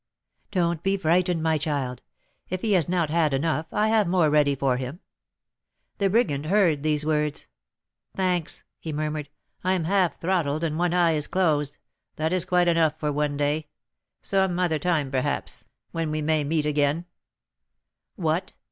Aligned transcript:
"Don't 0.49 0.81
be 0.81 0.97
frightened, 0.97 1.43
my 1.43 1.59
child; 1.59 2.01
if 2.49 2.61
he 2.61 2.71
has 2.71 2.89
not 2.89 3.11
had 3.11 3.35
enough, 3.35 3.67
I 3.71 3.89
have 3.89 4.07
more 4.07 4.31
ready 4.31 4.55
for 4.55 4.77
him." 4.77 4.99
The 5.99 6.09
brigand 6.09 6.47
heard 6.47 6.81
these 6.81 7.05
words. 7.05 7.45
"Thanks," 8.15 8.63
he 8.79 8.91
murmured; 8.91 9.29
"I'm 9.63 9.83
half 9.83 10.19
throttled, 10.19 10.63
and 10.63 10.79
one 10.79 10.95
eye 10.95 11.11
is 11.11 11.27
closed, 11.27 11.77
that 12.15 12.33
is 12.33 12.45
quite 12.45 12.67
enough 12.67 12.99
for 12.99 13.11
one 13.11 13.37
day. 13.37 13.67
Some 14.23 14.57
other 14.57 14.79
time, 14.79 15.11
perhaps, 15.11 15.65
when 15.91 16.09
we 16.09 16.23
may 16.23 16.43
meet 16.43 16.65
again" 16.65 17.05
"What! 18.15 18.53